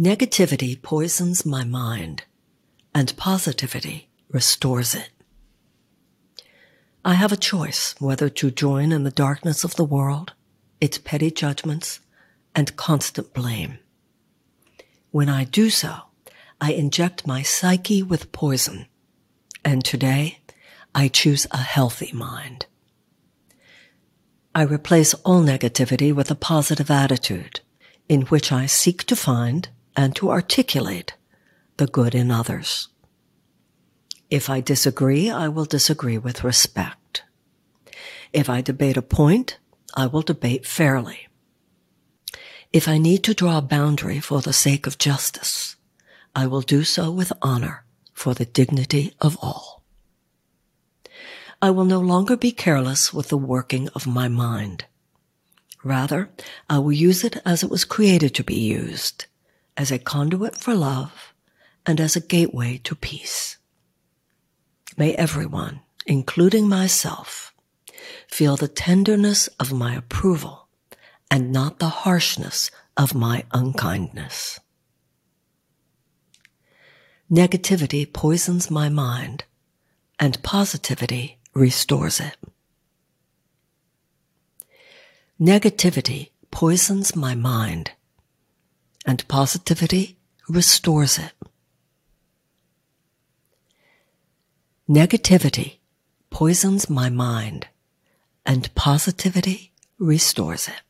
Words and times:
Negativity 0.00 0.80
poisons 0.80 1.44
my 1.44 1.64
mind, 1.64 2.24
and 2.94 3.16
positivity 3.16 4.08
restores 4.30 4.94
it. 4.94 5.10
I 7.04 7.14
have 7.14 7.32
a 7.32 7.36
choice 7.36 7.94
whether 7.98 8.28
to 8.30 8.50
join 8.50 8.92
in 8.92 9.04
the 9.04 9.10
darkness 9.10 9.64
of 9.64 9.76
the 9.76 9.84
world, 9.84 10.32
its 10.80 10.98
petty 10.98 11.30
judgments, 11.30 12.00
and 12.54 12.76
constant 12.76 13.34
blame. 13.34 13.78
When 15.10 15.28
I 15.28 15.44
do 15.44 15.70
so, 15.70 15.94
I 16.60 16.72
inject 16.72 17.26
my 17.26 17.42
psyche 17.42 18.02
with 18.02 18.32
poison, 18.32 18.86
and 19.64 19.84
today 19.84 20.38
I 20.94 21.08
choose 21.08 21.46
a 21.50 21.58
healthy 21.58 22.12
mind. 22.12 22.66
I 24.54 24.62
replace 24.62 25.14
all 25.24 25.42
negativity 25.42 26.12
with 26.12 26.30
a 26.30 26.34
positive 26.34 26.90
attitude 26.90 27.60
in 28.10 28.22
which 28.22 28.50
I 28.50 28.66
seek 28.66 29.04
to 29.04 29.14
find 29.14 29.68
and 29.94 30.16
to 30.16 30.32
articulate 30.32 31.14
the 31.76 31.86
good 31.86 32.12
in 32.12 32.32
others. 32.32 32.88
If 34.28 34.50
I 34.50 34.60
disagree, 34.60 35.30
I 35.30 35.46
will 35.46 35.64
disagree 35.64 36.18
with 36.18 36.42
respect. 36.42 37.22
If 38.32 38.50
I 38.50 38.62
debate 38.62 38.96
a 38.96 39.02
point, 39.02 39.58
I 39.94 40.06
will 40.06 40.22
debate 40.22 40.66
fairly. 40.66 41.28
If 42.72 42.88
I 42.88 42.98
need 42.98 43.22
to 43.24 43.34
draw 43.34 43.58
a 43.58 43.62
boundary 43.62 44.18
for 44.18 44.40
the 44.40 44.52
sake 44.52 44.88
of 44.88 44.98
justice, 44.98 45.76
I 46.34 46.48
will 46.48 46.62
do 46.62 46.82
so 46.82 47.12
with 47.12 47.32
honor 47.40 47.84
for 48.12 48.34
the 48.34 48.44
dignity 48.44 49.14
of 49.20 49.38
all. 49.40 49.84
I 51.62 51.70
will 51.70 51.84
no 51.84 52.00
longer 52.00 52.36
be 52.36 52.50
careless 52.50 53.14
with 53.14 53.28
the 53.28 53.38
working 53.38 53.88
of 53.90 54.08
my 54.08 54.26
mind. 54.26 54.86
Rather, 55.82 56.30
I 56.68 56.78
will 56.78 56.92
use 56.92 57.24
it 57.24 57.36
as 57.44 57.62
it 57.62 57.70
was 57.70 57.84
created 57.84 58.34
to 58.34 58.44
be 58.44 58.58
used, 58.58 59.26
as 59.76 59.90
a 59.90 59.98
conduit 59.98 60.56
for 60.56 60.74
love 60.74 61.32
and 61.86 62.00
as 62.00 62.16
a 62.16 62.20
gateway 62.20 62.78
to 62.84 62.94
peace. 62.94 63.56
May 64.96 65.14
everyone, 65.14 65.80
including 66.06 66.68
myself, 66.68 67.54
feel 68.28 68.56
the 68.56 68.68
tenderness 68.68 69.46
of 69.58 69.72
my 69.72 69.94
approval 69.94 70.68
and 71.30 71.52
not 71.52 71.78
the 71.78 71.88
harshness 71.88 72.70
of 72.96 73.14
my 73.14 73.44
unkindness. 73.52 74.60
Negativity 77.30 78.12
poisons 78.12 78.70
my 78.70 78.88
mind 78.88 79.44
and 80.18 80.42
positivity 80.42 81.38
restores 81.54 82.20
it. 82.20 82.36
Negativity 85.40 86.32
poisons 86.50 87.16
my 87.16 87.34
mind 87.34 87.92
and 89.06 89.26
positivity 89.26 90.18
restores 90.50 91.18
it. 91.18 91.32
Negativity 94.86 95.78
poisons 96.28 96.90
my 96.90 97.08
mind 97.08 97.68
and 98.44 98.74
positivity 98.74 99.72
restores 99.98 100.68
it. 100.68 100.89